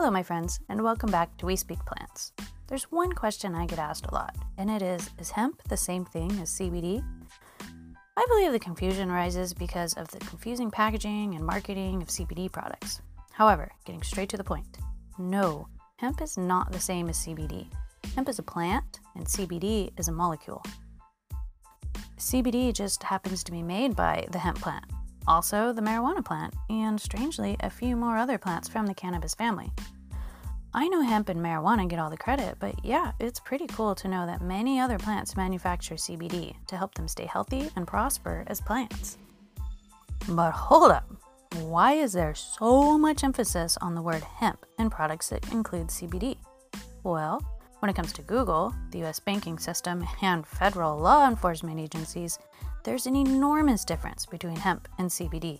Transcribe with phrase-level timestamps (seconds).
[0.00, 2.32] Hello, my friends, and welcome back to We Speak Plants.
[2.68, 6.06] There's one question I get asked a lot, and it is Is hemp the same
[6.06, 7.04] thing as CBD?
[8.16, 13.02] I believe the confusion arises because of the confusing packaging and marketing of CBD products.
[13.32, 14.78] However, getting straight to the point,
[15.18, 17.66] no, hemp is not the same as CBD.
[18.14, 20.64] Hemp is a plant, and CBD is a molecule.
[22.16, 24.86] CBD just happens to be made by the hemp plant,
[25.26, 29.70] also the marijuana plant, and strangely, a few more other plants from the cannabis family.
[30.72, 34.08] I know hemp and marijuana get all the credit, but yeah, it's pretty cool to
[34.08, 38.60] know that many other plants manufacture CBD to help them stay healthy and prosper as
[38.60, 39.18] plants.
[40.28, 41.10] But hold up,
[41.56, 46.36] why is there so much emphasis on the word hemp in products that include CBD?
[47.02, 47.42] Well,
[47.80, 52.38] when it comes to Google, the US banking system, and federal law enforcement agencies,
[52.82, 55.58] there's an enormous difference between hemp and CBD.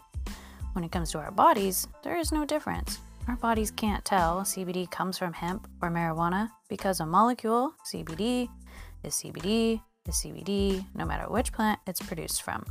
[0.73, 2.99] When it comes to our bodies, there is no difference.
[3.29, 8.49] Our bodies can't tell CBD comes from hemp or marijuana because a molecule, CBD,
[9.05, 12.65] is CBD, is CBD, no matter which plant it's produced from.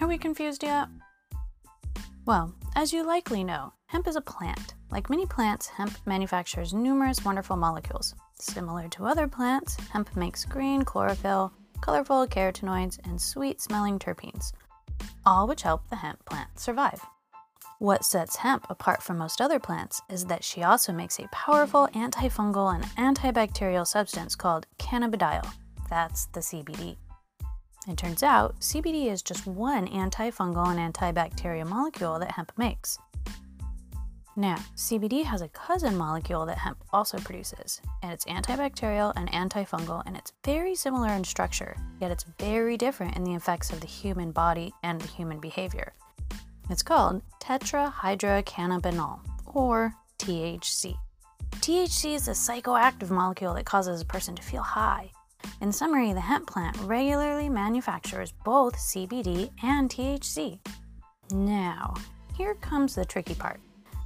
[0.00, 0.88] Are we confused yet?
[2.26, 4.74] Well, as you likely know, hemp is a plant.
[4.90, 8.14] Like many plants, hemp manufactures numerous wonderful molecules.
[8.38, 11.52] Similar to other plants, hemp makes green chlorophyll,
[11.84, 14.52] colorful carotenoids, and sweet smelling terpenes,
[15.26, 16.98] all which help the hemp plant survive.
[17.78, 21.88] What sets hemp apart from most other plants is that she also makes a powerful
[21.88, 22.84] antifungal and
[23.16, 25.46] antibacterial substance called cannabidiol.
[25.90, 26.96] That's the CBD.
[27.86, 32.98] It turns out CBD is just one antifungal and antibacterial molecule that hemp makes.
[34.36, 40.02] Now, CBD has a cousin molecule that hemp also produces, and it's antibacterial and antifungal,
[40.06, 43.86] and it's very similar in structure, yet it's very different in the effects of the
[43.86, 45.92] human body and the human behavior.
[46.68, 50.96] It's called tetrahydrocannabinol, or THC.
[51.52, 55.12] THC is a psychoactive molecule that causes a person to feel high.
[55.60, 60.58] In summary, the hemp plant regularly manufactures both CBD and THC.
[61.30, 61.94] Now,
[62.36, 63.60] here comes the tricky part.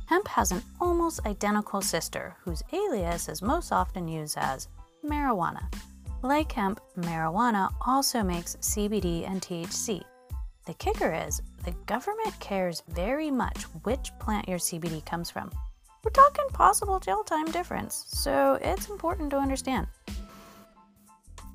[0.08, 4.68] Hemp has an almost identical sister whose alias is most often used as
[5.04, 5.70] marijuana.
[6.22, 10.02] Like hemp, marijuana also makes CBD and THC.
[10.64, 15.52] The kicker is the government cares very much which plant your CBD comes from.
[16.02, 19.88] We're talking possible jail time difference, so it's important to understand.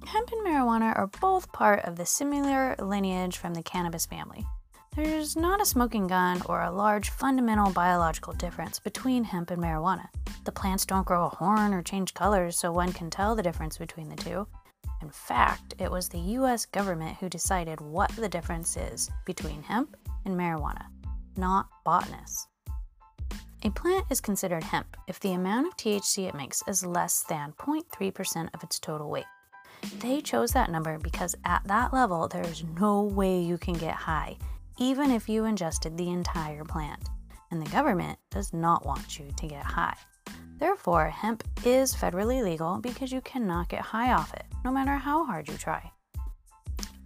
[0.05, 4.45] Hemp and marijuana are both part of the similar lineage from the cannabis family.
[4.95, 10.07] There's not a smoking gun or a large fundamental biological difference between hemp and marijuana.
[10.43, 13.75] The plants don't grow a horn or change colors so one can tell the difference
[13.79, 14.45] between the two.
[15.01, 19.97] In fact, it was the US government who decided what the difference is between hemp
[20.25, 20.85] and marijuana,
[21.37, 22.45] not botanists.
[23.63, 27.53] A plant is considered hemp if the amount of THC it makes is less than
[27.53, 29.25] 0.3% of its total weight.
[30.01, 33.95] They chose that number because at that level, there is no way you can get
[33.95, 34.37] high,
[34.77, 37.09] even if you ingested the entire plant.
[37.51, 39.97] And the government does not want you to get high.
[40.57, 45.25] Therefore, hemp is federally legal because you cannot get high off it, no matter how
[45.25, 45.91] hard you try.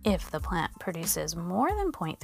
[0.05, 2.17] If the plant produces more than 0.3%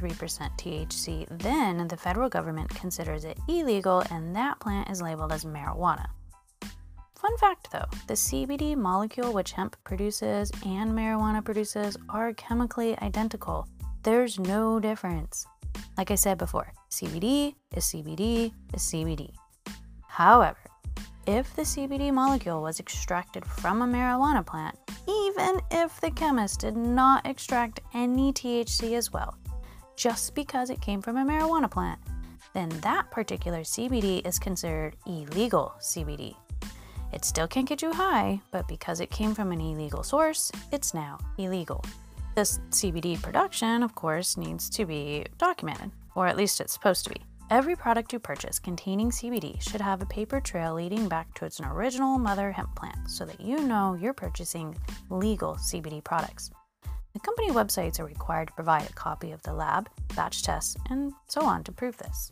[0.57, 6.05] THC, then the federal government considers it illegal and that plant is labeled as marijuana.
[7.15, 13.67] Fun fact though, the CBD molecule which hemp produces and marijuana produces are chemically identical.
[14.03, 15.45] There's no difference.
[15.97, 19.31] Like I said before, CBD is CBD is CBD.
[20.09, 20.57] However,
[21.25, 24.77] if the CBD molecule was extracted from a marijuana plant,
[25.07, 29.37] even if the chemist did not extract any THC as well,
[29.95, 32.01] just because it came from a marijuana plant,
[32.53, 36.35] then that particular CBD is considered illegal CBD.
[37.13, 40.93] It still can't get you high, but because it came from an illegal source, it's
[40.93, 41.85] now illegal.
[42.35, 47.11] This CBD production, of course, needs to be documented, or at least it's supposed to
[47.11, 47.21] be.
[47.51, 51.61] Every product you purchase containing CBD should have a paper trail leading back to its
[51.61, 54.75] original mother hemp plant so that you know you're purchasing
[55.11, 56.49] legal CBD products.
[57.13, 61.13] The company websites are required to provide a copy of the lab, batch tests, and
[61.27, 62.31] so on to prove this.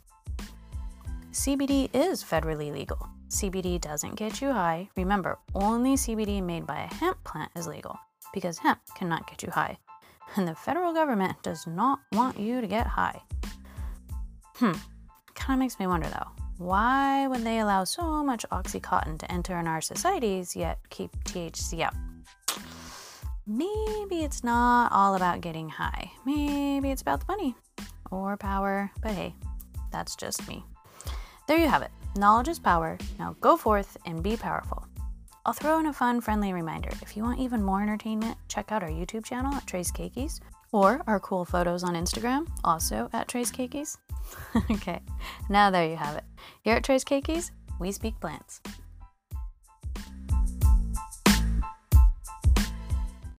[1.32, 3.08] CBD is federally legal.
[3.30, 4.90] CBD doesn't get you high.
[4.98, 8.00] Remember, only CBD made by a hemp plant is legal
[8.34, 9.78] because hemp cannot get you high.
[10.36, 13.22] And the federal government does not want you to get high.
[14.56, 14.74] Hmm,
[15.36, 19.58] kind of makes me wonder though why would they allow so much Oxycontin to enter
[19.58, 21.96] in our societies yet keep THC out?
[23.48, 26.12] Maybe it's not all about getting high.
[26.24, 27.56] Maybe it's about the money
[28.12, 29.34] or power, but hey,
[29.92, 30.64] that's just me.
[31.48, 31.90] There you have it.
[32.16, 33.00] Knowledge is power.
[33.18, 34.86] Now go forth and be powerful.
[35.46, 36.90] I'll throw in a fun, friendly reminder.
[37.02, 40.40] If you want even more entertainment, check out our YouTube channel at Trace Cakeys
[40.72, 43.98] or our cool photos on Instagram, also at Trace Cakeys.
[44.72, 45.02] okay,
[45.50, 46.24] now there you have it.
[46.62, 48.62] Here at Trace Cakeys, we speak plants.